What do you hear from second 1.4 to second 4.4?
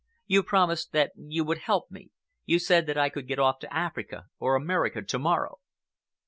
would help me. You said that I could get off to Africa